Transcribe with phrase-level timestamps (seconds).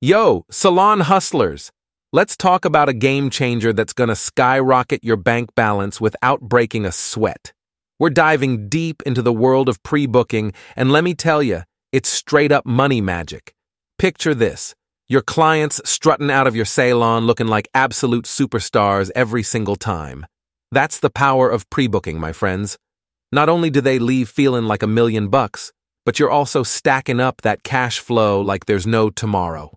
[0.00, 1.72] Yo, salon hustlers!
[2.12, 6.92] Let's talk about a game changer that's gonna skyrocket your bank balance without breaking a
[6.92, 7.52] sweat.
[7.98, 12.08] We're diving deep into the world of pre booking, and let me tell you, it's
[12.08, 13.56] straight up money magic.
[13.98, 14.72] Picture this
[15.08, 20.26] your clients strutting out of your salon looking like absolute superstars every single time.
[20.70, 22.78] That's the power of pre booking, my friends.
[23.32, 25.72] Not only do they leave feeling like a million bucks,
[26.06, 29.72] but you're also stacking up that cash flow like there's no tomorrow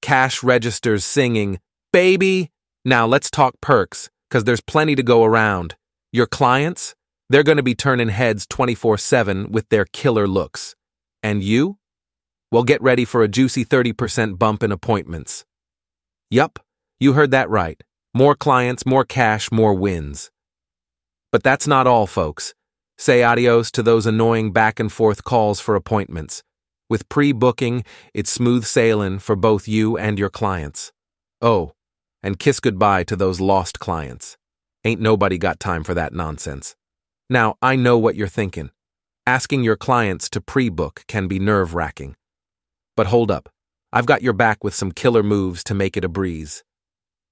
[0.00, 1.60] cash registers singing,
[1.92, 2.50] Baby!
[2.84, 5.76] Now let's talk perks, because there's plenty to go around.
[6.12, 6.94] Your clients?
[7.28, 10.74] They're going to be turning heads 24 7 with their killer looks.
[11.22, 11.78] And you?
[12.50, 15.44] Well, get ready for a juicy 30% bump in appointments.
[16.30, 16.58] Yup,
[16.98, 17.80] you heard that right.
[18.12, 20.30] More clients, more cash, more wins.
[21.30, 22.54] But that's not all, folks.
[22.98, 26.42] Say adios to those annoying back and forth calls for appointments.
[26.90, 30.92] With pre booking, it's smooth sailing for both you and your clients.
[31.40, 31.72] Oh,
[32.22, 34.36] and kiss goodbye to those lost clients.
[34.84, 36.76] Ain't nobody got time for that nonsense.
[37.30, 38.70] Now, I know what you're thinking.
[39.26, 42.16] Asking your clients to pre book can be nerve wracking.
[42.96, 43.48] But hold up,
[43.92, 46.64] I've got your back with some killer moves to make it a breeze.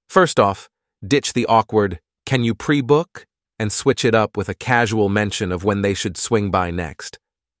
[0.07, 0.69] First off,
[1.05, 3.27] ditch the awkward, can you pre book?
[3.59, 7.19] and switch it up with a casual mention of when they should swing by next.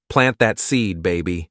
[0.09, 1.49] Plant that seed, baby.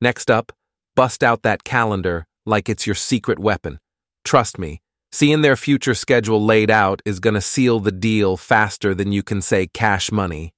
[0.00, 0.52] Next up,
[0.96, 3.78] bust out that calendar like it's your secret weapon.
[4.24, 4.80] Trust me,
[5.12, 9.42] seeing their future schedule laid out is gonna seal the deal faster than you can
[9.42, 10.54] say cash money.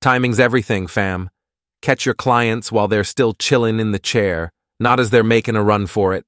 [0.00, 1.30] Timing's everything, fam.
[1.80, 5.62] Catch your clients while they're still chilling in the chair, not as they're making a
[5.62, 6.24] run for it.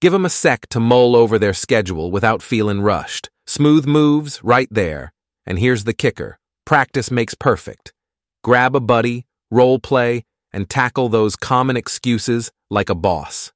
[0.00, 3.28] Give 'em a sec to mull over their schedule without feeling rushed.
[3.46, 5.12] Smooth moves right there.
[5.46, 7.92] And here's the kicker practice makes perfect.
[8.42, 10.24] Grab a buddy, role play,
[10.54, 13.52] and tackle those common excuses like a boss.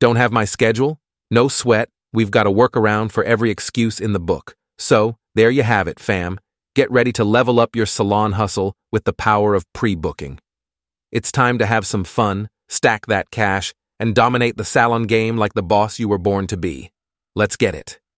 [0.00, 1.00] Don't have my schedule?
[1.30, 4.56] No sweat, we've got a workaround for every excuse in the book.
[4.78, 6.40] So, there you have it, fam.
[6.74, 10.40] Get ready to level up your salon hustle with the power of pre booking.
[11.10, 15.54] It's time to have some fun, stack that cash, and dominate the salon game like
[15.54, 16.90] the boss you were born to be.
[17.34, 18.00] Let's get it.